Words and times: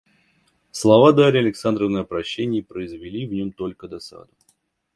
Слова 0.71 1.13
Дарьи 1.13 1.37
Александровны 1.39 1.99
о 1.99 2.03
прощении 2.05 2.61
произвели 2.61 3.27
в 3.27 3.33
нем 3.33 3.51
только 3.51 3.87
досаду. 3.87 4.31